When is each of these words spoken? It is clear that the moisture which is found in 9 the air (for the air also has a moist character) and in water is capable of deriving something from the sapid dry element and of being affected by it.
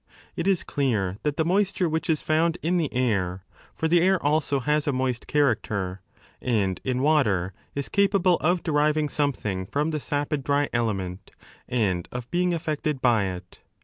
It 0.35 0.47
is 0.47 0.63
clear 0.63 1.19
that 1.21 1.37
the 1.37 1.45
moisture 1.45 1.87
which 1.87 2.09
is 2.09 2.23
found 2.23 2.57
in 2.63 2.77
9 2.77 2.77
the 2.89 2.93
air 2.95 3.43
(for 3.71 3.87
the 3.87 4.01
air 4.01 4.19
also 4.25 4.59
has 4.61 4.87
a 4.87 4.91
moist 4.91 5.27
character) 5.27 6.01
and 6.41 6.81
in 6.83 7.03
water 7.03 7.53
is 7.75 7.87
capable 7.87 8.37
of 8.37 8.63
deriving 8.63 9.09
something 9.09 9.67
from 9.67 9.91
the 9.91 9.99
sapid 9.99 10.43
dry 10.43 10.69
element 10.73 11.29
and 11.69 12.09
of 12.11 12.31
being 12.31 12.51
affected 12.51 12.99
by 12.99 13.25
it. 13.25 13.59